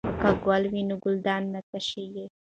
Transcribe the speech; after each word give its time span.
که 0.21 0.29
ګل 0.45 0.63
وي 0.71 0.81
نو 0.89 0.95
ګلدان 1.03 1.43
نه 1.53 1.61
تشیږي. 1.69 2.25